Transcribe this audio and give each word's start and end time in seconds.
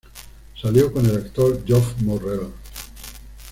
Salió 0.59 0.91
con 0.91 1.05
al 1.05 1.17
actor 1.17 1.63
Geoff 1.63 2.01
Morrell. 2.01 2.51